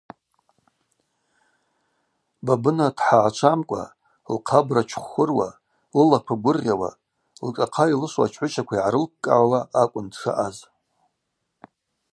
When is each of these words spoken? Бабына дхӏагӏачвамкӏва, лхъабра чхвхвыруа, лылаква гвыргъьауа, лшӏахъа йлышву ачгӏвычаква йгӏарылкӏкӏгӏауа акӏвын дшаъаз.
Бабына 2.45 2.87
дхӏагӏачвамкӏва, 2.95 3.83
лхъабра 4.33 4.81
чхвхвыруа, 4.89 5.49
лылаква 5.95 6.35
гвыргъьауа, 6.41 6.89
лшӏахъа 7.45 7.85
йлышву 7.91 8.23
ачгӏвычаква 8.25 8.75
йгӏарылкӏкӏгӏауа 8.77 9.59
акӏвын 9.81 10.07
дшаъаз. 10.11 10.57